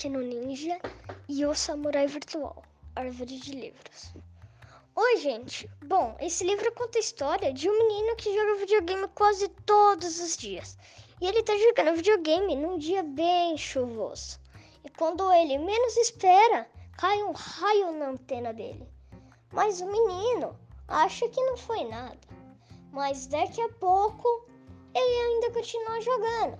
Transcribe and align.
Pequeno 0.00 0.22
Ninja 0.22 0.80
e 1.28 1.44
o 1.44 1.54
Samurai 1.54 2.06
Virtual, 2.06 2.62
Árvore 2.96 3.38
de 3.38 3.52
Livros. 3.52 4.14
Oi, 4.96 5.16
gente. 5.18 5.70
Bom, 5.84 6.16
esse 6.18 6.42
livro 6.42 6.72
conta 6.72 6.96
a 6.96 7.00
história 7.02 7.52
de 7.52 7.68
um 7.68 7.78
menino 7.78 8.16
que 8.16 8.34
joga 8.34 8.60
videogame 8.60 9.06
quase 9.08 9.46
todos 9.66 10.18
os 10.18 10.38
dias. 10.38 10.78
E 11.20 11.26
ele 11.26 11.42
tá 11.42 11.52
jogando 11.54 11.96
videogame 11.96 12.56
num 12.56 12.78
dia 12.78 13.02
bem 13.02 13.58
chuvoso. 13.58 14.40
E 14.82 14.88
quando 14.88 15.30
ele 15.34 15.58
menos 15.58 15.94
espera, 15.98 16.66
cai 16.96 17.22
um 17.22 17.32
raio 17.32 17.92
na 17.92 18.08
antena 18.08 18.54
dele. 18.54 18.88
Mas 19.52 19.82
o 19.82 19.86
menino 19.86 20.58
acha 20.88 21.28
que 21.28 21.42
não 21.42 21.58
foi 21.58 21.84
nada. 21.84 22.16
Mas 22.90 23.26
daqui 23.26 23.60
a 23.60 23.68
pouco 23.68 24.46
ele 24.94 25.34
ainda 25.34 25.52
continua 25.52 26.00
jogando. 26.00 26.58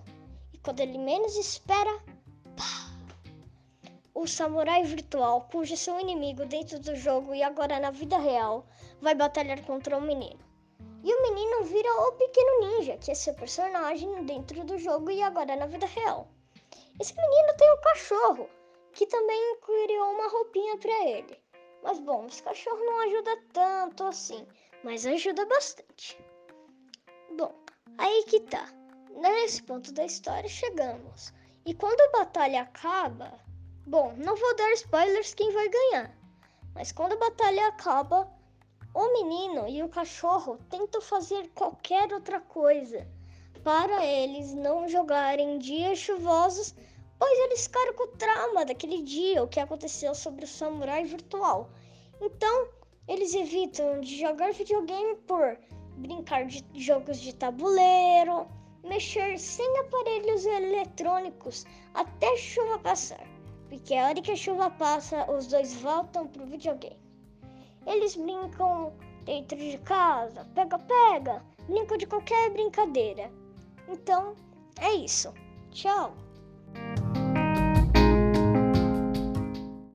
E 0.52 0.58
quando 0.58 0.80
ele 0.80 0.98
menos 0.98 1.34
espera! 1.38 2.19
O 4.20 4.26
samurai 4.28 4.82
virtual, 4.82 5.48
cujo 5.50 5.74
seu 5.78 5.98
inimigo 5.98 6.44
dentro 6.44 6.78
do 6.78 6.94
jogo 6.94 7.34
e 7.34 7.42
agora 7.42 7.80
na 7.80 7.90
vida 7.90 8.18
real, 8.18 8.66
vai 9.00 9.14
batalhar 9.14 9.64
contra 9.64 9.96
o 9.96 10.02
menino. 10.02 10.44
E 11.02 11.14
o 11.14 11.22
menino 11.22 11.64
vira 11.64 11.90
o 12.02 12.12
pequeno 12.12 12.60
ninja, 12.60 12.98
que 12.98 13.10
é 13.10 13.14
seu 13.14 13.32
personagem 13.32 14.22
dentro 14.26 14.62
do 14.62 14.76
jogo 14.76 15.10
e 15.10 15.22
agora 15.22 15.56
na 15.56 15.64
vida 15.64 15.86
real. 15.86 16.28
Esse 17.00 17.16
menino 17.16 17.56
tem 17.56 17.72
um 17.72 17.80
cachorro, 17.80 18.50
que 18.92 19.06
também 19.06 19.56
criou 19.62 20.10
uma 20.10 20.28
roupinha 20.28 20.76
para 20.76 21.08
ele. 21.08 21.42
Mas 21.82 21.98
bom, 21.98 22.26
esse 22.26 22.42
cachorro 22.42 22.84
não 22.84 23.00
ajuda 23.00 23.42
tanto 23.54 24.04
assim, 24.04 24.46
mas 24.84 25.06
ajuda 25.06 25.46
bastante. 25.46 26.22
Bom, 27.38 27.54
aí 27.96 28.24
que 28.24 28.40
tá. 28.40 28.68
Nesse 29.12 29.62
ponto 29.62 29.90
da 29.94 30.04
história 30.04 30.46
chegamos. 30.46 31.32
E 31.64 31.72
quando 31.72 32.02
a 32.02 32.18
batalha 32.18 32.60
acaba, 32.60 33.40
bom, 33.86 34.14
não 34.16 34.36
vou 34.36 34.56
dar 34.56 34.72
spoilers 34.72 35.34
quem 35.34 35.52
vai 35.52 35.68
ganhar. 35.68 36.16
Mas 36.74 36.92
quando 36.92 37.12
a 37.12 37.18
batalha 37.18 37.68
acaba, 37.68 38.30
o 38.94 39.12
menino 39.12 39.68
e 39.68 39.82
o 39.82 39.88
cachorro 39.88 40.58
tentam 40.68 41.00
fazer 41.00 41.48
qualquer 41.54 42.12
outra 42.12 42.40
coisa 42.40 43.06
para 43.62 44.04
eles 44.04 44.54
não 44.54 44.88
jogarem 44.88 45.58
dias 45.58 45.98
chuvosos, 45.98 46.74
pois 47.18 47.38
eles 47.40 47.64
ficaram 47.64 47.94
com 47.94 48.04
o 48.04 48.16
trauma 48.16 48.64
daquele 48.64 49.02
dia, 49.02 49.42
o 49.42 49.48
que 49.48 49.60
aconteceu 49.60 50.14
sobre 50.14 50.44
o 50.44 50.48
samurai 50.48 51.04
virtual. 51.04 51.70
Então, 52.20 52.68
eles 53.06 53.34
evitam 53.34 54.00
de 54.00 54.18
jogar 54.18 54.52
videogame 54.52 55.16
por 55.26 55.58
brincar 55.98 56.46
de 56.46 56.64
jogos 56.74 57.20
de 57.20 57.34
tabuleiro, 57.34 58.48
mexer 58.82 59.38
sem 59.38 59.78
aparelhos 59.78 60.46
eletrônicos 60.46 61.66
até 61.92 62.36
chuva 62.36 62.78
passar. 62.78 63.26
Porque 63.70 63.94
a 63.94 64.08
hora 64.08 64.20
que 64.20 64.32
a 64.32 64.36
chuva 64.36 64.68
passa, 64.68 65.30
os 65.30 65.46
dois 65.46 65.72
voltam 65.80 66.26
pro 66.26 66.44
videogame. 66.44 66.98
Eles 67.86 68.16
brincam 68.16 68.92
dentro 69.24 69.56
de 69.56 69.78
casa, 69.78 70.44
pega-pega, 70.56 71.42
brincam 71.68 71.96
de 71.96 72.06
qualquer 72.06 72.50
brincadeira. 72.50 73.30
Então, 73.88 74.34
é 74.80 74.92
isso. 74.92 75.32
Tchau! 75.70 76.14